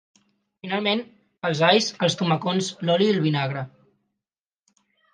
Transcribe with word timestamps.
Finalment, 0.63 1.03
els 1.51 1.61
alls, 1.69 1.91
els 2.09 2.17
tomacons, 2.23 2.73
l’oli 2.89 3.13
i 3.13 3.15
el 3.19 3.23
vinagre. 3.29 3.67